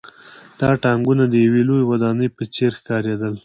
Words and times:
دا 0.59 0.69
ټانکونه 0.83 1.23
د 1.27 1.33
یوې 1.45 1.61
لویې 1.67 1.87
ودانۍ 1.91 2.27
په 2.37 2.43
څېر 2.53 2.71
ښکارېدل 2.79 3.33